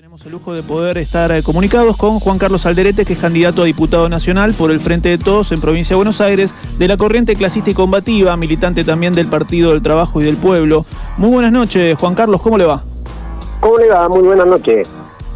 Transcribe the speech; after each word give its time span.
Tenemos 0.00 0.24
el 0.24 0.32
lujo 0.32 0.54
de 0.54 0.62
poder 0.62 0.96
estar 0.96 1.30
eh, 1.30 1.42
comunicados 1.42 1.94
con 1.98 2.20
Juan 2.20 2.38
Carlos 2.38 2.64
Alderete, 2.64 3.04
que 3.04 3.12
es 3.12 3.18
candidato 3.18 3.60
a 3.60 3.64
diputado 3.66 4.08
nacional 4.08 4.54
por 4.54 4.70
el 4.70 4.80
Frente 4.80 5.10
de 5.10 5.18
Todos 5.18 5.52
en 5.52 5.60
Provincia 5.60 5.92
de 5.92 5.96
Buenos 5.98 6.22
Aires, 6.22 6.54
de 6.78 6.88
la 6.88 6.96
corriente 6.96 7.36
clasista 7.36 7.68
y 7.68 7.74
combativa, 7.74 8.34
militante 8.38 8.82
también 8.82 9.14
del 9.14 9.26
Partido 9.26 9.72
del 9.72 9.82
Trabajo 9.82 10.22
y 10.22 10.24
del 10.24 10.38
Pueblo. 10.38 10.86
Muy 11.18 11.30
buenas 11.30 11.52
noches, 11.52 11.98
Juan 11.98 12.14
Carlos, 12.14 12.40
¿cómo 12.40 12.56
le 12.56 12.64
va? 12.64 12.82
¿Cómo 13.60 13.76
le 13.76 13.88
va? 13.88 14.08
Muy 14.08 14.22
buenas 14.22 14.46
noches. 14.46 14.88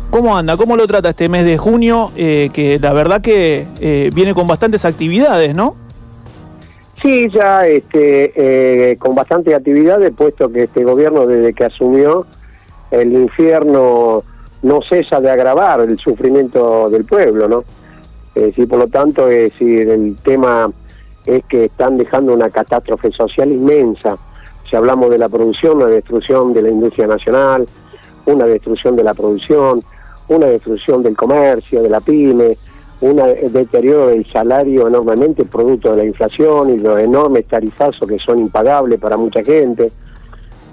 ¿Cómo 0.09 0.35
anda? 0.35 0.57
¿Cómo 0.57 0.77
lo 0.77 0.87
trata 0.87 1.11
este 1.11 1.29
mes 1.29 1.45
de 1.45 1.59
junio? 1.59 2.11
Eh, 2.17 2.49
que 2.51 2.79
la 2.79 2.95
verdad 2.95 3.21
que 3.21 3.67
eh, 3.83 4.11
viene 4.15 4.33
con 4.33 4.47
bastantes 4.47 4.87
actividades, 4.87 5.55
¿no? 5.55 5.77
Sí, 7.03 7.29
ya 7.29 7.67
este, 7.67 8.33
eh, 8.35 8.97
con 8.97 9.15
bastantes 9.15 9.55
actividades, 9.55 10.11
puesto 10.17 10.51
que 10.51 10.63
este 10.63 10.85
gobierno 10.85 11.27
desde 11.27 11.53
que 11.53 11.65
asumió 11.65 12.25
el 12.91 13.13
infierno 13.13 14.25
no 14.65 14.83
cesa 14.83 15.21
de 15.21 15.31
agravar 15.31 15.81
el 15.81 15.99
sufrimiento 15.99 16.91
del 16.91 17.05
pueblo, 17.05 17.49
¿no? 17.49 17.65
Es 18.35 18.55
por 18.67 18.79
lo 18.79 18.89
tanto, 18.89 19.29
es 19.29 19.53
decir, 19.53 19.89
el 19.89 20.17
tema 20.17 20.69
es 21.25 21.45
que 21.45 21.67
están 21.67 21.97
dejando 21.97 22.35
una 22.35 22.51
catástrofe 22.51 23.13
social 23.13 23.53
inmensa. 23.53 24.17
Si 24.69 24.75
hablamos 24.75 25.11
de 25.11 25.19
la 25.19 25.29
producción, 25.29 25.77
una 25.77 25.87
destrucción 25.87 26.53
de 26.53 26.63
la 26.63 26.71
industria 26.71 27.07
nacional, 27.07 27.69
una 28.27 28.47
destrucción 28.47 28.97
de 28.97 29.05
la 29.05 29.15
producción, 29.15 29.83
una 30.29 30.47
destrucción 30.47 31.03
del 31.03 31.17
comercio, 31.17 31.83
de 31.83 31.91
la 31.91 32.01
pyme, 32.01 32.57
un 33.03 33.17
deterioro 33.53 34.09
del 34.09 34.27
salario 34.33 34.89
enormemente 34.89 35.45
producto 35.45 35.91
de 35.91 35.99
la 35.99 36.05
inflación 36.05 36.71
y 36.71 36.79
los 36.79 36.99
enormes 36.99 37.47
tarifazos 37.47 38.09
que 38.09 38.19
son 38.19 38.39
impagables 38.39 38.99
para 38.99 39.17
mucha 39.19 39.45
gente. 39.45 39.93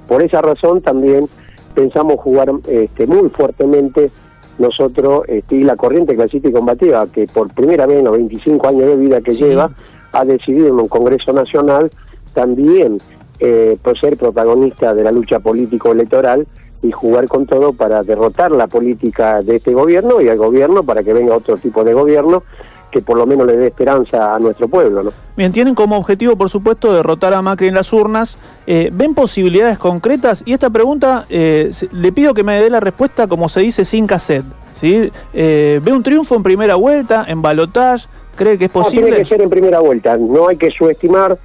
Por 0.08 0.22
esa 0.22 0.42
razón 0.42 0.82
también 0.82 1.28
pensamos 1.72 2.20
jugar 2.20 2.52
este, 2.68 3.08
muy 3.08 3.30
fuertemente 3.30 4.12
nosotros 4.58 5.24
este, 5.28 5.56
y 5.56 5.64
la 5.64 5.76
corriente 5.76 6.16
clasista 6.16 6.50
y 6.50 6.52
combativa, 6.52 7.08
que 7.08 7.28
por 7.28 7.54
primera 7.54 7.86
vez 7.86 8.00
en 8.00 8.06
los 8.06 8.14
25 8.14 8.68
años 8.68 8.88
de 8.88 8.96
vida 8.96 9.22
que 9.22 9.34
lleva, 9.34 9.72
ha 10.12 10.26
decidido 10.26 10.68
en 10.68 10.80
un 10.80 10.88
Congreso 10.88 11.34
Nacional 11.34 11.90
también 12.34 13.00
eh, 13.40 13.78
por 13.82 14.00
ser 14.00 14.18
protagonista 14.18 14.94
de 14.94 15.04
la 15.04 15.12
lucha 15.12 15.40
político-electoral 15.40 16.48
y 16.84 16.92
jugar 16.92 17.28
con 17.28 17.46
todo 17.46 17.74
para 17.74 18.04
derrotar 18.04 18.52
la 18.52 18.68
política 18.68 19.42
de 19.42 19.58
este 19.58 19.74
gobierno 19.74 20.22
y 20.22 20.30
al 20.30 20.38
gobierno 20.38 20.84
para 20.84 21.04
que 21.04 21.14
venga 21.14 21.36
otro 21.36 21.58
tipo 21.58 21.84
de 21.84 21.94
gobierno 21.94 22.44
que 22.92 23.02
por 23.02 23.18
lo 23.18 23.26
menos 23.26 23.48
le 23.48 23.58
dé 23.58 23.68
esperanza 23.68 24.36
a 24.36 24.40
nuestro 24.40 24.68
pueblo. 24.68 25.04
¿no? 25.04 25.14
Bien, 25.36 25.52
tienen 25.52 25.74
como 25.74 25.98
objetivo, 25.98 26.36
por 26.36 26.50
supuesto, 26.50 26.94
derrotar 26.94 27.34
a 27.34 27.42
Macri 27.42 27.70
en 27.70 27.76
las 27.76 27.92
urnas. 27.94 28.38
Eh, 28.68 28.90
¿Ven 28.94 29.16
posibilidades 29.16 29.78
concretas? 29.78 30.44
Y 30.46 30.54
esta 30.54 30.70
pregunta 30.70 31.26
eh, 31.30 31.72
le 31.94 32.12
pido 32.12 32.34
que 32.34 32.44
me 32.44 32.62
dé 32.62 32.70
la 32.70 32.80
respuesta, 32.80 33.28
como 33.28 33.50
se 33.50 33.62
dice, 33.62 33.86
sin 33.86 34.06
cassette. 34.06 34.46
¿sí? 34.74 35.12
Eh, 35.34 35.80
¿Ve 35.82 35.92
un 35.94 36.04
triunfo 36.04 36.36
en 36.36 36.44
primera 36.44 36.76
vuelta, 36.76 37.26
en 37.28 37.42
balotage? 37.42 38.08
¿Cree 38.36 38.58
que 38.58 38.66
es 38.66 38.72
posible? 38.72 39.08
tiene 39.08 39.24
que 39.24 39.30
ser 39.30 39.42
en 39.42 39.50
primera 39.50 39.80
vuelta. 39.80 40.18
No 40.18 40.48
hay 40.48 40.58
que 40.58 40.72
subestimar 40.72 41.38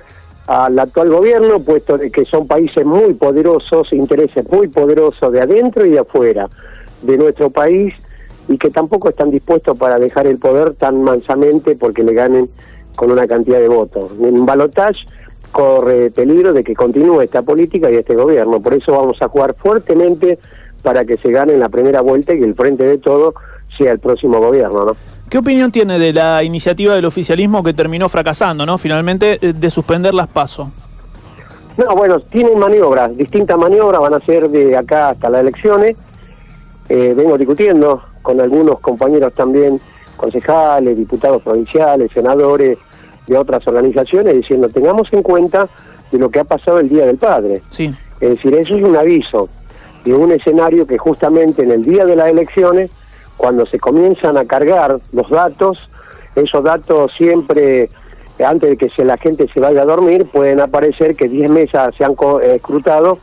al 0.47 0.79
actual 0.79 1.11
gobierno, 1.11 1.61
puesto 1.61 1.99
que 1.99 2.25
son 2.25 2.47
países 2.47 2.85
muy 2.85 3.15
poderosos, 3.15 3.93
intereses 3.93 4.49
muy 4.51 4.69
poderosos 4.69 5.33
de 5.33 5.41
adentro 5.41 5.85
y 5.85 5.91
de 5.91 5.99
afuera 5.99 6.49
de 7.03 7.19
nuestro 7.19 7.51
país 7.51 7.95
y 8.49 8.59
que 8.59 8.71
tampoco 8.71 9.09
están 9.09 9.31
dispuestos 9.31 9.77
para 9.77 9.99
dejar 9.99 10.27
el 10.27 10.39
poder 10.39 10.75
tan 10.75 11.03
mansamente 11.03 11.77
porque 11.77 12.03
le 12.05 12.15
ganen 12.15 12.49
con 12.95 13.11
una 13.11 13.27
cantidad 13.27 13.59
de 13.59 13.69
votos. 13.69 14.11
En 14.21 14.47
balotage 14.47 15.07
corre 15.53 16.11
peligro 16.11 16.53
de 16.53 16.63
que 16.63 16.75
continúe 16.75 17.23
esta 17.23 17.43
política 17.43 17.91
y 17.91 17.97
este 17.97 18.15
gobierno. 18.15 18.61
Por 18.61 18.75
eso 18.75 18.93
vamos 18.93 19.21
a 19.23 19.29
jugar 19.29 19.55
fuertemente 19.55 20.39
para 20.83 21.05
que 21.05 21.17
se 21.17 21.31
gane 21.31 21.55
en 21.55 21.61
la 21.61 21.69
primera 21.69 22.01
vuelta 22.01 22.35
y 22.35 22.39
que 22.39 22.45
el 22.45 22.55
frente 22.55 22.85
de 22.85 22.99
todo 22.99 23.35
sea 23.77 23.93
el 23.93 23.99
próximo 23.99 24.39
gobierno, 24.39 24.85
¿no? 24.85 24.97
¿Qué 25.29 25.39
opinión 25.39 25.73
tiene 25.73 25.99
de 25.99 26.13
la 26.13 26.45
iniciativa 26.45 26.95
del 26.95 27.05
oficialismo 27.05 27.65
que 27.65 27.75
terminó 27.75 28.09
fracasando, 28.09 28.65
¿no? 28.65 28.79
Finalmente, 28.79 29.39
eh, 29.41 29.53
de 29.53 29.71
suspender 29.71 30.15
las 30.15 30.29
pasos. 30.29 30.69
No, 31.77 31.95
bueno, 31.97 32.21
tienen 32.21 32.59
maniobras, 32.59 33.17
distintas 33.17 33.59
maniobras, 33.59 34.01
van 34.01 34.15
a 34.15 34.21
ser 34.21 34.49
de 34.49 34.77
acá 34.77 35.11
hasta 35.11 35.29
las 35.29 35.41
elecciones. 35.41 35.97
Eh, 36.89 37.15
vengo 37.17 37.37
discutiendo 37.37 38.03
con 38.23 38.41
algunos 38.41 38.81
compañeros 38.81 39.33
también, 39.35 39.81
concejales, 40.17 40.97
diputados 40.97 41.43
provinciales, 41.43 42.11
senadores 42.13 42.79
de 43.27 43.37
otras 43.37 43.67
organizaciones, 43.67 44.35
diciendo, 44.35 44.69
tengamos 44.69 45.13
en 45.13 45.23
cuenta 45.23 45.69
de 46.11 46.19
lo 46.19 46.31
que 46.31 46.41
ha 46.41 46.45
pasado 46.45 46.79
el 46.79 46.89
Día 46.89 47.07
del 47.07 47.17
Padre. 47.17 47.63
Sí. 47.71 47.93
Es 48.21 48.31
decir, 48.31 48.55
eso 48.55 48.77
es 48.77 48.85
un 48.85 48.97
aviso 48.97 49.49
de 50.05 50.15
un 50.15 50.31
escenario 50.33 50.87
que 50.87 50.99
justamente 50.99 51.63
en 51.63 51.73
el 51.73 51.85
día 51.85 52.07
de 52.07 52.15
las 52.17 52.29
elecciones 52.29 52.91
cuando 53.37 53.67
se 53.67 53.79
comienzan 53.79 54.37
a 54.37 54.45
cargar 54.45 54.99
los 55.13 55.29
datos, 55.29 55.91
esos 56.35 56.65
datos 56.65 57.13
siempre, 57.17 57.91
antes 58.45 58.71
de 58.71 58.77
que 58.77 58.89
se, 58.89 59.05
la 59.05 59.19
gente 59.19 59.47
se 59.53 59.61
vaya 59.61 59.83
a 59.83 59.85
dormir, 59.85 60.27
pueden 60.27 60.61
aparecer 60.61 61.17
que 61.17 61.29
10 61.29 61.51
mesas 61.51 61.95
se 61.97 62.05
han 62.05 62.13
eh, 62.13 62.55
escrutado, 62.57 63.19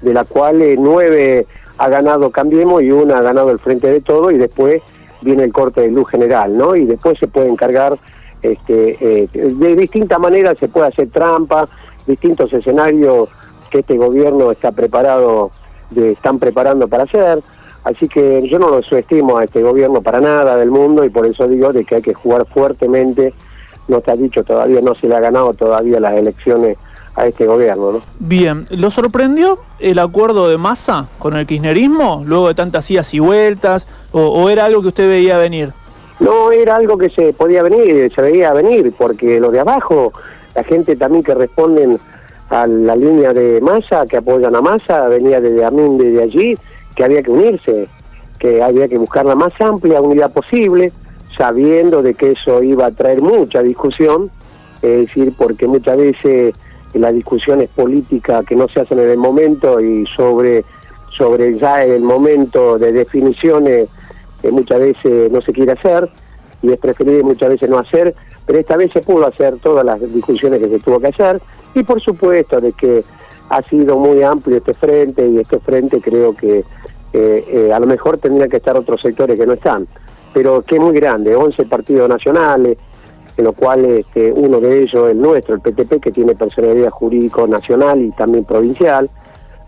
de 0.00 0.14
las 0.14 0.26
cuales 0.26 0.78
9 0.80 1.46
ha 1.82 1.88
ganado 1.88 2.30
Cambiemos 2.30 2.80
y 2.82 2.92
una 2.92 3.18
ha 3.18 3.22
ganado 3.22 3.50
el 3.50 3.58
Frente 3.58 3.90
de 3.90 4.00
Todo 4.00 4.30
y 4.30 4.38
después 4.38 4.82
viene 5.20 5.42
el 5.42 5.52
corte 5.52 5.80
de 5.80 5.90
luz 5.90 6.08
general, 6.08 6.56
¿no? 6.56 6.76
Y 6.76 6.84
después 6.84 7.18
se 7.18 7.26
pueden 7.26 7.56
cargar 7.56 7.98
este, 8.40 8.96
eh, 9.00 9.28
de 9.32 9.76
distintas 9.76 10.20
maneras, 10.20 10.58
se 10.58 10.68
puede 10.68 10.86
hacer 10.86 11.08
trampa, 11.10 11.68
distintos 12.06 12.52
escenarios 12.52 13.28
que 13.68 13.80
este 13.80 13.96
gobierno 13.96 14.52
está 14.52 14.70
preparado, 14.70 15.50
están 15.96 16.38
preparando 16.38 16.86
para 16.86 17.02
hacer. 17.02 17.40
Así 17.82 18.06
que 18.06 18.46
yo 18.48 18.60
no 18.60 18.68
lo 18.70 18.82
subestimo 18.82 19.38
a 19.38 19.44
este 19.44 19.60
gobierno 19.60 20.02
para 20.02 20.20
nada 20.20 20.56
del 20.56 20.70
mundo 20.70 21.04
y 21.04 21.10
por 21.10 21.26
eso 21.26 21.48
digo 21.48 21.72
de 21.72 21.84
que 21.84 21.96
hay 21.96 22.02
que 22.02 22.14
jugar 22.14 22.46
fuertemente. 22.46 23.34
No 23.88 23.98
está 23.98 24.14
dicho 24.14 24.44
todavía, 24.44 24.80
no 24.80 24.94
se 24.94 25.08
le 25.08 25.16
ha 25.16 25.20
ganado 25.20 25.52
todavía 25.54 25.98
las 25.98 26.14
elecciones 26.14 26.78
a 27.14 27.26
este 27.26 27.46
gobierno. 27.46 27.92
¿no? 27.92 28.00
Bien, 28.18 28.64
¿lo 28.70 28.90
sorprendió 28.90 29.58
el 29.78 29.98
acuerdo 29.98 30.48
de 30.48 30.58
masa 30.58 31.08
con 31.18 31.36
el 31.36 31.46
kirchnerismo 31.46 32.22
luego 32.26 32.48
de 32.48 32.54
tantas 32.54 32.90
idas 32.90 33.12
y 33.14 33.18
vueltas 33.18 33.86
o, 34.12 34.48
era 34.48 34.64
algo 34.64 34.82
que 34.82 34.88
usted 34.88 35.08
veía 35.08 35.38
venir? 35.38 35.72
No, 36.20 36.52
era 36.52 36.76
algo 36.76 36.96
que 36.96 37.10
se 37.10 37.32
podía 37.32 37.62
venir, 37.62 38.12
se 38.14 38.22
veía 38.22 38.52
venir, 38.52 38.92
porque 38.96 39.40
lo 39.40 39.50
de 39.50 39.60
abajo, 39.60 40.12
la 40.54 40.62
gente 40.62 40.94
también 40.96 41.24
que 41.24 41.34
responden 41.34 41.98
a 42.50 42.66
la 42.66 42.94
línea 42.94 43.32
de 43.32 43.60
masa, 43.60 44.06
que 44.06 44.18
apoyan 44.18 44.54
a 44.54 44.60
masa, 44.60 45.08
venía 45.08 45.40
desde 45.40 45.68
desde 45.70 46.22
allí, 46.22 46.58
que 46.94 47.04
había 47.04 47.22
que 47.22 47.30
unirse, 47.30 47.88
que 48.38 48.62
había 48.62 48.88
que 48.88 48.98
buscar 48.98 49.24
la 49.24 49.34
más 49.34 49.52
amplia 49.60 50.00
unidad 50.00 50.32
posible, 50.32 50.92
sabiendo 51.36 52.02
de 52.02 52.14
que 52.14 52.32
eso 52.32 52.62
iba 52.62 52.86
a 52.86 52.90
traer 52.90 53.22
mucha 53.22 53.62
discusión, 53.62 54.30
es 54.82 55.06
decir, 55.06 55.32
porque 55.36 55.66
muchas 55.66 55.96
veces 55.96 56.54
las 56.94 57.14
discusiones 57.14 57.68
políticas 57.70 58.44
que 58.44 58.56
no 58.56 58.68
se 58.68 58.80
hacen 58.80 58.98
en 58.98 59.10
el 59.10 59.18
momento 59.18 59.80
y 59.80 60.06
sobre, 60.06 60.64
sobre 61.10 61.58
ya 61.58 61.84
el 61.84 62.02
momento 62.02 62.78
de 62.78 62.92
definiciones 62.92 63.88
que 64.40 64.50
muchas 64.50 64.80
veces 64.80 65.30
no 65.30 65.40
se 65.40 65.52
quiere 65.52 65.72
hacer 65.72 66.08
y 66.62 66.72
es 66.72 66.78
preferible 66.78 67.22
muchas 67.22 67.48
veces 67.48 67.68
no 67.68 67.78
hacer, 67.78 68.14
pero 68.46 68.58
esta 68.58 68.76
vez 68.76 68.92
se 68.92 69.00
pudo 69.00 69.26
hacer 69.26 69.56
todas 69.58 69.84
las 69.84 70.00
discusiones 70.12 70.60
que 70.60 70.68
se 70.68 70.78
tuvo 70.78 71.00
que 71.00 71.08
hacer 71.08 71.40
y 71.74 71.82
por 71.82 72.00
supuesto 72.00 72.60
de 72.60 72.72
que 72.72 73.04
ha 73.48 73.62
sido 73.62 73.98
muy 73.98 74.22
amplio 74.22 74.56
este 74.56 74.74
frente 74.74 75.26
y 75.26 75.38
este 75.38 75.58
frente 75.60 76.00
creo 76.00 76.34
que 76.34 76.64
eh, 77.12 77.44
eh, 77.48 77.72
a 77.72 77.78
lo 77.78 77.86
mejor 77.86 78.18
tendrían 78.18 78.48
que 78.48 78.56
estar 78.56 78.76
otros 78.76 79.00
sectores 79.00 79.38
que 79.38 79.46
no 79.46 79.52
están, 79.52 79.86
pero 80.32 80.62
que 80.62 80.76
es 80.76 80.80
muy 80.80 80.94
grande, 80.94 81.36
11 81.36 81.64
partidos 81.66 82.08
nacionales, 82.08 82.78
en 83.36 83.44
los 83.44 83.54
cuales 83.54 84.06
este, 84.06 84.32
uno 84.32 84.60
de 84.60 84.82
ellos 84.82 85.10
el 85.10 85.20
nuestro, 85.20 85.54
el 85.54 85.60
PTP, 85.60 86.00
que 86.00 86.12
tiene 86.12 86.34
personalidad 86.34 86.90
jurídico 86.90 87.46
nacional 87.46 88.00
y 88.02 88.10
también 88.12 88.44
provincial, 88.44 89.08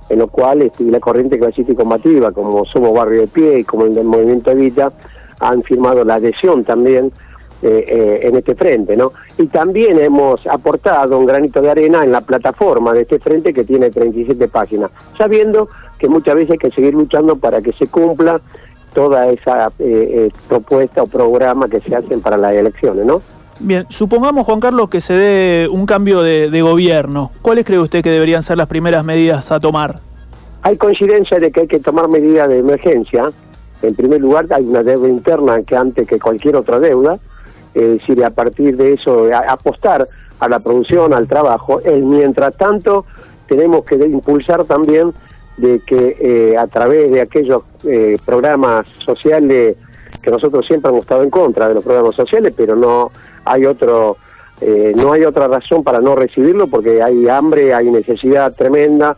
en 0.08 0.18
los 0.18 0.30
cuales 0.30 0.72
este, 0.72 0.84
la 0.84 1.00
corriente 1.00 1.38
clasista 1.38 1.72
y 1.72 1.74
combativa, 1.76 2.32
como 2.32 2.64
Somos 2.64 2.92
Barrio 2.94 3.22
de 3.22 3.26
Pie 3.28 3.60
y 3.60 3.64
como 3.64 3.86
el 3.86 3.94
del 3.94 4.04
Movimiento 4.04 4.50
Evita, 4.50 4.92
han 5.40 5.62
firmado 5.62 6.04
la 6.04 6.16
adhesión 6.16 6.64
también 6.64 7.10
eh, 7.62 8.20
en 8.24 8.36
este 8.36 8.54
frente, 8.54 8.94
¿no? 8.94 9.12
Y 9.38 9.46
también 9.46 9.98
hemos 9.98 10.46
aportado 10.46 11.18
un 11.18 11.24
granito 11.24 11.62
de 11.62 11.70
arena 11.70 12.04
en 12.04 12.12
la 12.12 12.20
plataforma 12.20 12.92
de 12.92 13.02
este 13.02 13.18
frente 13.18 13.54
que 13.54 13.64
tiene 13.64 13.90
37 13.90 14.48
páginas, 14.48 14.90
sabiendo 15.16 15.70
que 15.98 16.08
muchas 16.08 16.34
veces 16.34 16.50
hay 16.50 16.58
que 16.58 16.70
seguir 16.70 16.92
luchando 16.92 17.36
para 17.36 17.62
que 17.62 17.72
se 17.72 17.86
cumpla 17.86 18.42
toda 18.92 19.28
esa 19.28 19.68
eh, 19.68 19.72
eh, 19.78 20.30
propuesta 20.46 21.02
o 21.02 21.06
programa 21.06 21.68
que 21.68 21.80
se 21.80 21.96
hacen 21.96 22.20
para 22.20 22.36
las 22.36 22.52
elecciones, 22.52 23.06
¿no? 23.06 23.22
Bien, 23.60 23.86
supongamos, 23.88 24.46
Juan 24.46 24.60
Carlos, 24.60 24.90
que 24.90 25.00
se 25.00 25.14
dé 25.14 25.68
un 25.68 25.86
cambio 25.86 26.22
de, 26.22 26.62
gobierno. 26.62 27.30
¿Cuáles 27.42 27.64
cree 27.64 27.78
usted 27.78 28.02
que 28.02 28.10
deberían 28.10 28.42
ser 28.42 28.58
las 28.58 28.66
primeras 28.66 29.04
medidas 29.04 29.52
a 29.52 29.60
tomar? 29.60 30.00
Hay 30.62 30.76
coincidencia 30.76 31.38
de 31.38 31.52
que 31.52 31.60
hay 31.60 31.66
que 31.66 31.80
tomar 31.80 32.08
medidas 32.08 32.48
de 32.48 32.58
emergencia. 32.58 33.30
En 33.82 33.94
primer 33.94 34.20
lugar, 34.20 34.46
hay 34.50 34.64
una 34.64 34.82
deuda 34.82 35.08
interna 35.08 35.62
que 35.62 35.76
antes 35.76 36.06
que 36.06 36.18
cualquier 36.18 36.56
otra 36.56 36.80
deuda, 36.80 37.18
es 37.74 37.98
decir, 37.98 38.24
a 38.24 38.30
partir 38.30 38.76
de 38.76 38.94
eso, 38.94 39.28
apostar 39.48 40.08
a 40.40 40.48
la 40.48 40.58
producción, 40.58 41.12
al 41.12 41.28
trabajo. 41.28 41.80
mientras 42.02 42.56
tanto, 42.56 43.04
tenemos 43.46 43.84
que 43.84 43.96
impulsar 43.96 44.64
también 44.64 45.12
de 45.56 45.80
que 45.80 46.16
eh, 46.20 46.56
a 46.56 46.66
través 46.66 47.12
de 47.12 47.20
aquellos 47.20 47.62
eh, 47.84 48.18
programas 48.24 48.86
sociales 49.04 49.76
que 50.20 50.30
nosotros 50.30 50.66
siempre 50.66 50.90
hemos 50.90 51.02
estado 51.02 51.22
en 51.22 51.30
contra 51.30 51.68
de 51.68 51.74
los 51.74 51.84
programas 51.84 52.14
sociales, 52.14 52.52
pero 52.56 52.74
no 52.74 53.12
hay 53.44 53.66
otro 53.66 54.16
eh, 54.60 54.92
no 54.96 55.12
hay 55.12 55.24
otra 55.24 55.48
razón 55.48 55.82
para 55.82 56.00
no 56.00 56.14
recibirlo 56.14 56.68
porque 56.68 57.02
hay 57.02 57.28
hambre, 57.28 57.74
hay 57.74 57.90
necesidad 57.90 58.54
tremenda, 58.54 59.16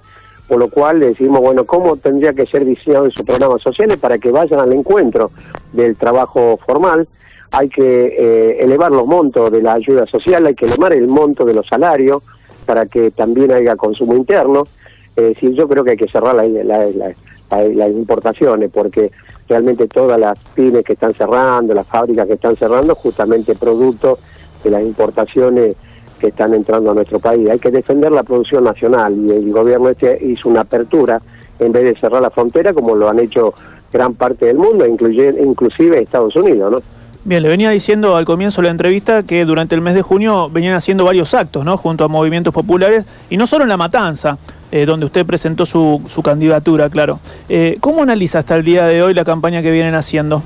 por 0.49 0.59
lo 0.59 0.69
cual 0.69 1.01
decimos, 1.01 1.41
bueno, 1.41 1.65
¿cómo 1.65 1.97
tendría 1.97 2.33
que 2.33 2.47
ser 2.47 2.65
diseñado 2.65 3.07
esos 3.07 3.25
programas 3.25 3.63
sociales 3.63 3.99
para 3.99 4.19
que 4.19 4.31
vayan 4.31 4.61
al 4.61 4.73
encuentro 4.73 5.31
del 5.73 5.97
trabajo 5.97 6.59
formal? 6.65 7.07
Hay 7.53 7.69
que 7.69 8.07
eh, 8.19 8.57
elevar 8.61 8.91
los 8.93 9.07
montos 9.07 9.53
de 9.53 9.63
la 9.63 9.75
ayuda 9.75 10.07
social, 10.07 10.47
hay 10.47 10.55
que 10.55 10.65
elevar 10.65 10.93
el 10.93 11.07
monto 11.07 11.45
de 11.45 11.55
los 11.55 11.67
salarios 11.67 12.23
para 12.65 12.87
que 12.87 13.11
también 13.11 13.53
haya 13.53 13.77
consumo 13.77 14.15
interno. 14.15 14.67
Es 15.15 15.41
yo 15.41 15.69
creo 15.69 15.85
que 15.85 15.93
hay 15.93 15.97
que 15.97 16.09
cerrar 16.09 16.35
las 16.35 17.91
importaciones 17.93 18.71
porque 18.71 19.11
realmente 19.49 19.87
todas 19.89 20.19
las 20.19 20.39
pymes 20.55 20.85
que 20.85 20.95
están 20.95 21.15
cerrando, 21.15 21.75
las 21.75 21.87
fábricas 21.87 22.27
que 22.27 22.35
están 22.35 22.57
cerrando, 22.57 22.95
justamente 22.95 23.55
producto 23.55 24.19
de 24.65 24.71
las 24.71 24.83
importaciones 24.83 25.77
que 26.19 26.29
están 26.29 26.55
entrando 26.55 26.91
a 26.91 26.95
nuestro 26.95 27.19
país. 27.19 27.49
Hay 27.49 27.59
que 27.59 27.71
defender 27.71 28.11
la 28.11 28.23
producción 28.23 28.65
nacional 28.65 29.15
y 29.17 29.31
el 29.31 29.53
gobierno 29.53 29.91
este 29.91 30.19
hizo 30.25 30.49
una 30.49 30.63
apertura 30.63 31.21
en 31.59 31.73
vez 31.73 31.85
de 31.85 31.95
cerrar 31.95 32.23
la 32.23 32.31
frontera 32.31 32.73
como 32.73 32.95
lo 32.95 33.09
han 33.09 33.19
hecho 33.19 33.55
gran 33.93 34.15
parte 34.15 34.47
del 34.47 34.57
mundo, 34.57 34.87
inclusive 34.87 36.01
Estados 36.01 36.35
Unidos, 36.37 36.73
¿no? 36.73 36.81
Bien, 37.25 37.43
le 37.43 37.49
venía 37.49 37.71
diciendo 37.71 38.17
al 38.17 38.25
comienzo 38.25 38.61
de 38.61 38.69
la 38.69 38.71
entrevista 38.71 39.25
que 39.25 39.45
durante 39.45 39.75
el 39.75 39.81
mes 39.81 39.95
de 39.95 40.03
junio 40.03 40.49
venían 40.49 40.75
haciendo 40.75 41.05
varios 41.05 41.35
actos, 41.35 41.65
¿no? 41.65 41.77
Junto 41.77 42.05
a 42.05 42.09
movimientos 42.09 42.55
populares, 42.55 43.05
y 43.31 43.37
no 43.37 43.49
solo 43.49 43.65
en 43.65 43.69
La 43.69 43.77
Matanza, 43.77 44.39
eh, 44.73 44.87
donde 44.87 45.07
usted 45.07 45.25
presentó 45.27 45.67
su, 45.67 46.03
su 46.09 46.23
candidatura, 46.23 46.89
claro. 46.91 47.19
Eh, 47.49 47.79
¿Cómo 47.81 48.03
analiza 48.03 48.41
hasta 48.41 48.57
el 48.57 48.65
día 48.65 48.87
de 48.87 49.03
hoy 49.03 49.15
la 49.15 49.25
campaña 49.25 49.63
que 49.63 49.71
vienen 49.71 49.95
haciendo? 49.95 50.43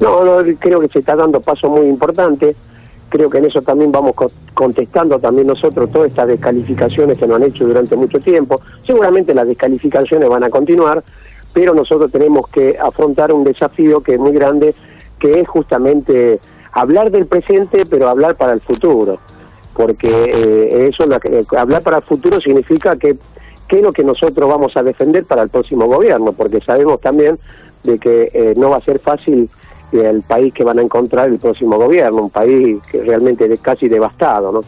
No, 0.00 0.24
no, 0.24 0.42
creo 0.58 0.80
que 0.80 0.88
se 0.88 0.98
está 0.98 1.16
dando 1.16 1.40
pasos 1.40 1.70
muy 1.70 1.86
importantes 1.86 2.56
creo 3.08 3.30
que 3.30 3.38
en 3.38 3.46
eso 3.46 3.62
también 3.62 3.92
vamos 3.92 4.14
contestando 4.54 5.18
también 5.18 5.46
nosotros 5.46 5.90
todas 5.90 6.10
estas 6.10 6.28
descalificaciones 6.28 7.18
que 7.18 7.26
nos 7.26 7.36
han 7.36 7.44
hecho 7.44 7.66
durante 7.66 7.96
mucho 7.96 8.20
tiempo. 8.20 8.60
Seguramente 8.86 9.34
las 9.34 9.46
descalificaciones 9.46 10.28
van 10.28 10.44
a 10.44 10.50
continuar, 10.50 11.02
pero 11.52 11.74
nosotros 11.74 12.10
tenemos 12.10 12.48
que 12.48 12.76
afrontar 12.78 13.32
un 13.32 13.44
desafío 13.44 14.02
que 14.02 14.14
es 14.14 14.20
muy 14.20 14.32
grande, 14.32 14.74
que 15.18 15.40
es 15.40 15.48
justamente 15.48 16.40
hablar 16.72 17.10
del 17.10 17.26
presente, 17.26 17.86
pero 17.86 18.08
hablar 18.08 18.34
para 18.36 18.52
el 18.52 18.60
futuro. 18.60 19.18
Porque 19.76 20.08
eh, 20.08 20.88
eso, 20.88 21.04
eh, 21.04 21.44
hablar 21.56 21.82
para 21.82 21.98
el 21.98 22.02
futuro 22.02 22.40
significa 22.40 22.96
que 22.96 23.16
qué 23.68 23.76
es 23.78 23.82
lo 23.82 23.92
que 23.92 24.04
nosotros 24.04 24.48
vamos 24.48 24.76
a 24.76 24.82
defender 24.82 25.24
para 25.24 25.42
el 25.42 25.48
próximo 25.48 25.86
gobierno, 25.86 26.32
porque 26.32 26.60
sabemos 26.60 27.00
también 27.00 27.38
de 27.82 27.98
que 27.98 28.30
eh, 28.32 28.54
no 28.56 28.70
va 28.70 28.76
a 28.76 28.80
ser 28.80 28.98
fácil 28.98 29.50
el 29.92 30.22
país 30.22 30.52
que 30.52 30.64
van 30.64 30.78
a 30.78 30.82
encontrar 30.82 31.28
el 31.28 31.38
próximo 31.38 31.76
gobierno, 31.76 32.22
un 32.22 32.30
país 32.30 32.78
que 32.90 33.02
realmente 33.02 33.52
es 33.52 33.60
casi 33.60 33.88
devastado, 33.88 34.52
¿no? 34.52 34.64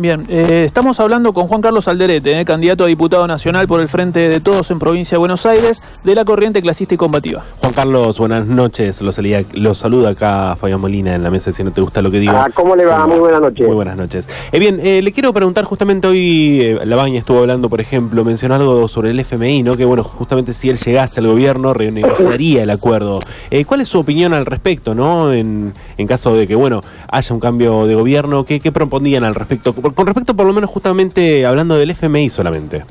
Bien, 0.00 0.26
eh, 0.28 0.62
estamos 0.64 1.00
hablando 1.00 1.32
con 1.32 1.48
Juan 1.48 1.60
Carlos 1.60 1.88
Alderete, 1.88 2.40
eh, 2.40 2.44
candidato 2.44 2.84
a 2.84 2.86
diputado 2.86 3.26
nacional 3.26 3.66
por 3.66 3.80
el 3.80 3.88
Frente 3.88 4.28
de 4.28 4.38
Todos 4.38 4.70
en 4.70 4.78
Provincia 4.78 5.16
de 5.16 5.18
Buenos 5.18 5.44
Aires, 5.44 5.82
de 6.04 6.14
la 6.14 6.24
corriente 6.24 6.62
clasista 6.62 6.94
y 6.94 6.96
combativa. 6.96 7.44
Juan 7.58 7.72
Carlos, 7.72 8.16
buenas 8.16 8.46
noches. 8.46 9.02
Lo, 9.02 9.12
salía, 9.12 9.42
lo 9.54 9.74
saluda 9.74 10.10
acá 10.10 10.54
Fabián 10.54 10.80
Molina 10.80 11.16
en 11.16 11.24
la 11.24 11.30
mesa, 11.30 11.52
si 11.52 11.64
no 11.64 11.72
te 11.72 11.80
gusta 11.80 12.00
lo 12.00 12.12
que 12.12 12.20
digo. 12.20 12.32
Ah, 12.32 12.46
¿cómo 12.54 12.76
le 12.76 12.84
va? 12.84 13.08
Muy 13.08 13.18
buenas 13.18 13.40
noches. 13.40 13.66
Muy 13.66 13.74
buenas 13.74 13.96
noches. 13.96 14.28
Eh, 14.52 14.60
bien, 14.60 14.78
eh, 14.80 15.02
le 15.02 15.10
quiero 15.10 15.32
preguntar 15.32 15.64
justamente 15.64 16.06
hoy, 16.06 16.60
eh, 16.62 16.80
Labaña 16.84 17.18
estuvo 17.18 17.40
hablando, 17.40 17.68
por 17.68 17.80
ejemplo, 17.80 18.24
mencionó 18.24 18.54
algo 18.54 18.86
sobre 18.86 19.10
el 19.10 19.18
FMI, 19.18 19.64
¿no? 19.64 19.76
Que 19.76 19.84
bueno, 19.84 20.04
justamente 20.04 20.54
si 20.54 20.70
él 20.70 20.78
llegase 20.78 21.18
al 21.18 21.26
gobierno, 21.26 21.74
renegociaría 21.74 22.62
el 22.62 22.70
acuerdo. 22.70 23.18
¿Cuál 23.66 23.80
es 23.80 23.88
su 23.88 23.98
opinión 23.98 24.32
al 24.32 24.46
respecto, 24.46 24.94
no? 24.94 25.32
En, 25.32 25.72
en, 25.96 26.06
caso 26.06 26.36
de 26.36 26.46
que, 26.46 26.54
bueno, 26.54 26.82
haya 27.10 27.34
un 27.34 27.40
cambio 27.40 27.84
de 27.88 27.96
gobierno, 27.96 28.44
¿qué, 28.44 28.60
qué 28.60 28.70
propondrían 28.70 29.24
al 29.24 29.34
respecto? 29.34 29.74
Con 29.94 30.06
respecto, 30.06 30.34
por 30.34 30.46
lo 30.46 30.52
menos, 30.52 30.70
justamente 30.70 31.44
hablando 31.46 31.76
del 31.76 31.90
FMI 31.90 32.30
solamente. 32.30 32.84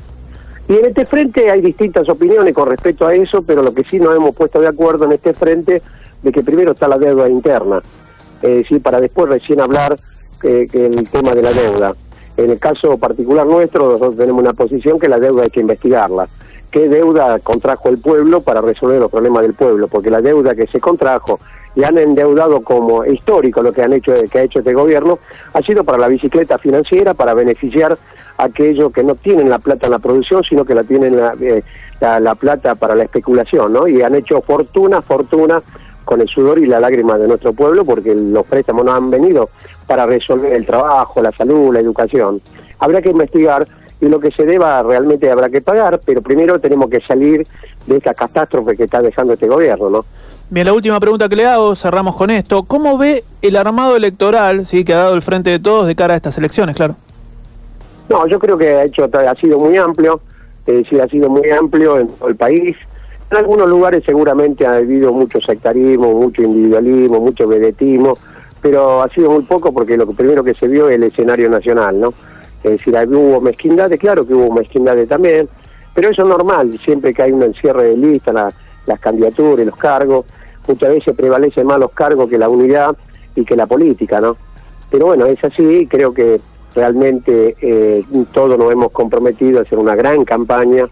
Y 0.68 0.74
en 0.74 0.84
este 0.84 1.06
frente 1.06 1.50
hay 1.50 1.60
distintas 1.62 2.08
opiniones 2.08 2.54
con 2.54 2.68
respecto 2.68 3.06
a 3.06 3.14
eso, 3.14 3.42
pero 3.42 3.62
lo 3.62 3.72
que 3.72 3.84
sí 3.84 3.98
nos 3.98 4.14
hemos 4.14 4.36
puesto 4.36 4.60
de 4.60 4.66
acuerdo 4.66 5.06
en 5.06 5.12
este 5.12 5.32
frente 5.32 5.82
de 6.22 6.32
que 6.32 6.42
primero 6.42 6.72
está 6.72 6.86
la 6.88 6.98
deuda 6.98 7.28
interna, 7.28 7.80
es 8.42 8.56
decir, 8.56 8.82
para 8.82 9.00
después 9.00 9.30
recién 9.30 9.60
hablar 9.60 9.98
que 10.40 10.68
el 10.72 11.08
tema 11.08 11.34
de 11.34 11.42
la 11.42 11.52
deuda. 11.52 11.94
En 12.36 12.50
el 12.50 12.58
caso 12.58 12.98
particular 12.98 13.46
nuestro, 13.46 13.86
nosotros 13.86 14.16
tenemos 14.16 14.42
una 14.42 14.52
posición 14.52 14.98
que 14.98 15.08
la 15.08 15.18
deuda 15.18 15.44
hay 15.44 15.50
que 15.50 15.60
investigarla. 15.60 16.28
¿Qué 16.70 16.88
deuda 16.88 17.38
contrajo 17.38 17.88
el 17.88 17.98
pueblo 17.98 18.42
para 18.42 18.60
resolver 18.60 19.00
los 19.00 19.10
problemas 19.10 19.42
del 19.42 19.54
pueblo? 19.54 19.88
Porque 19.88 20.10
la 20.10 20.20
deuda 20.20 20.54
que 20.54 20.66
se 20.66 20.80
contrajo 20.80 21.40
y 21.74 21.84
han 21.84 21.98
endeudado 21.98 22.62
como 22.62 23.04
histórico 23.04 23.62
lo 23.62 23.72
que 23.72 23.82
han 23.82 23.92
hecho 23.92 24.12
que 24.30 24.38
ha 24.38 24.42
hecho 24.42 24.60
este 24.60 24.74
gobierno 24.74 25.18
ha 25.52 25.62
sido 25.62 25.84
para 25.84 25.98
la 25.98 26.08
bicicleta 26.08 26.58
financiera 26.58 27.14
para 27.14 27.34
beneficiar 27.34 27.98
a 28.36 28.44
aquellos 28.44 28.92
que 28.92 29.02
no 29.02 29.14
tienen 29.14 29.48
la 29.48 29.58
plata 29.58 29.86
en 29.86 29.92
la 29.92 29.98
producción 29.98 30.42
sino 30.44 30.64
que 30.64 30.74
la 30.74 30.84
tienen 30.84 31.16
la, 31.16 31.34
eh, 31.40 31.62
la, 32.00 32.34
plata 32.34 32.74
para 32.74 32.94
la 32.94 33.04
especulación 33.04 33.72
no 33.72 33.86
y 33.86 34.02
han 34.02 34.14
hecho 34.14 34.40
fortuna 34.42 35.02
fortuna 35.02 35.62
con 36.04 36.22
el 36.22 36.28
sudor 36.28 36.58
y 36.58 36.66
la 36.66 36.80
lágrima 36.80 37.18
de 37.18 37.28
nuestro 37.28 37.52
pueblo 37.52 37.84
porque 37.84 38.14
los 38.14 38.46
préstamos 38.46 38.84
no 38.84 38.94
han 38.94 39.10
venido 39.10 39.50
para 39.86 40.06
resolver 40.06 40.54
el 40.54 40.64
trabajo 40.64 41.20
la 41.20 41.32
salud 41.32 41.74
la 41.74 41.80
educación. 41.80 42.40
Habrá 42.78 43.02
que 43.02 43.10
investigar 43.10 43.68
y 44.00 44.08
lo 44.08 44.18
que 44.18 44.30
se 44.30 44.46
deba 44.46 44.82
realmente 44.82 45.30
habrá 45.30 45.50
que 45.50 45.60
pagar 45.60 46.00
pero 46.02 46.22
primero 46.22 46.58
tenemos 46.60 46.88
que 46.88 47.00
salir 47.00 47.46
de 47.86 47.96
esta 47.96 48.14
catástrofe 48.14 48.74
que 48.74 48.84
está 48.84 49.02
dejando 49.02 49.34
este 49.34 49.48
gobierno 49.48 49.90
no 49.90 50.04
Bien, 50.50 50.66
la 50.66 50.72
última 50.72 50.98
pregunta 50.98 51.28
que 51.28 51.36
le 51.36 51.44
hago, 51.44 51.76
cerramos 51.76 52.16
con 52.16 52.30
esto. 52.30 52.62
¿Cómo 52.62 52.96
ve 52.96 53.22
el 53.42 53.54
armado 53.54 53.96
electoral 53.96 54.64
sí, 54.64 54.82
que 54.82 54.94
ha 54.94 54.98
dado 54.98 55.14
el 55.14 55.20
Frente 55.20 55.50
de 55.50 55.58
Todos 55.58 55.86
de 55.86 55.94
cara 55.94 56.14
a 56.14 56.16
estas 56.16 56.38
elecciones, 56.38 56.74
claro? 56.74 56.96
No, 58.08 58.26
yo 58.26 58.38
creo 58.38 58.56
que 58.56 58.70
ha, 58.70 58.84
hecho, 58.84 59.06
sido 59.38 59.58
muy 59.58 59.76
amplio, 59.76 60.22
eh, 60.66 60.82
sí, 60.88 60.98
ha 60.98 61.06
sido 61.06 61.28
muy 61.28 61.50
amplio 61.50 61.98
en 61.98 62.08
todo 62.08 62.30
el 62.30 62.36
país. 62.36 62.74
En 63.30 63.36
algunos 63.36 63.68
lugares 63.68 64.02
seguramente 64.06 64.66
ha 64.66 64.76
habido 64.76 65.12
mucho 65.12 65.38
sectarismo, 65.38 66.14
mucho 66.14 66.40
individualismo, 66.40 67.20
mucho 67.20 67.46
vedetismo, 67.46 68.16
pero 68.62 69.02
ha 69.02 69.10
sido 69.10 69.30
muy 69.30 69.42
poco 69.42 69.70
porque 69.70 69.98
lo 69.98 70.06
primero 70.06 70.42
que 70.42 70.54
se 70.54 70.66
vio 70.66 70.88
es 70.88 70.94
el 70.94 71.02
escenario 71.02 71.50
nacional, 71.50 72.00
¿no? 72.00 72.14
Es 72.64 72.70
decir, 72.70 72.96
hubo 73.10 73.42
mezquindades, 73.42 74.00
claro 74.00 74.26
que 74.26 74.32
hubo 74.32 74.50
mezquindades 74.54 75.10
también, 75.10 75.46
pero 75.94 76.08
eso 76.08 76.22
es 76.22 76.28
normal, 76.28 76.78
siempre 76.82 77.12
que 77.12 77.22
hay 77.22 77.32
un 77.32 77.42
encierre 77.42 77.84
de 77.84 77.96
lista, 77.98 78.32
las 78.32 78.98
candidaturas, 78.98 79.66
los 79.66 79.76
cargos, 79.76 80.24
muchas 80.68 80.90
veces 80.90 81.16
prevalecen 81.16 81.66
más 81.66 81.78
los 81.78 81.90
cargos 81.92 82.28
que 82.28 82.38
la 82.38 82.48
unidad 82.48 82.96
y 83.34 83.44
que 83.44 83.56
la 83.56 83.66
política, 83.66 84.20
¿no? 84.20 84.36
Pero 84.90 85.06
bueno, 85.06 85.26
es 85.26 85.42
así, 85.42 85.86
creo 85.90 86.14
que 86.14 86.40
realmente 86.74 87.56
eh, 87.60 88.04
todos 88.32 88.58
nos 88.58 88.70
hemos 88.70 88.92
comprometido 88.92 89.58
a 89.58 89.62
hacer 89.62 89.78
una 89.78 89.96
gran 89.96 90.24
campaña, 90.24 90.88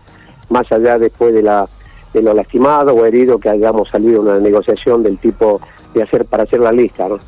más 0.51 0.71
allá 0.73 0.99
después 0.99 1.35
de 1.35 1.43
la 1.43 1.69
de 2.13 2.23
lo 2.23 2.33
lastimado 2.33 2.95
o 2.95 3.05
herido 3.05 3.39
que 3.39 3.51
hayamos 3.51 3.91
salido 3.91 4.23
una 4.23 4.39
negociación 4.39 5.03
del 5.03 5.19
tipo 5.19 5.61
de 5.93 6.03
hacer 6.03 6.25
para 6.25 6.45
hacer 6.45 6.61
la 6.61 6.73
lista, 6.73 7.09
¿no? 7.09 7.19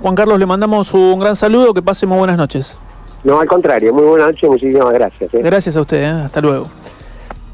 Juan 0.00 0.14
Carlos, 0.14 0.38
le 0.38 0.46
mandamos 0.46 0.92
un 0.94 1.18
gran 1.18 1.34
saludo, 1.34 1.74
que 1.74 1.82
pase 1.82 2.06
muy 2.06 2.18
buenas 2.18 2.36
noches. 2.36 2.78
No, 3.24 3.40
al 3.40 3.48
contrario, 3.48 3.92
muy 3.92 4.04
buenas 4.04 4.28
noches, 4.28 4.48
muchísimas 4.48 4.92
gracias. 4.92 5.34
¿eh? 5.34 5.40
Gracias 5.42 5.76
a 5.76 5.80
usted, 5.80 6.02
¿eh? 6.02 6.06
hasta 6.06 6.40
luego. 6.40 6.66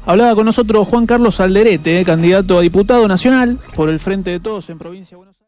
Hablaba 0.05 0.35
con 0.35 0.45
nosotros 0.45 0.87
Juan 0.87 1.05
Carlos 1.05 1.39
Alderete, 1.39 2.03
candidato 2.03 2.57
a 2.57 2.61
diputado 2.61 3.07
nacional 3.07 3.57
por 3.73 3.89
el 3.89 3.99
Frente 3.99 4.31
de 4.31 4.39
Todos 4.41 4.69
en 4.69 4.77
Provincia 4.77 5.11
de 5.11 5.17
Buenos 5.17 5.35
Aires. 5.35 5.42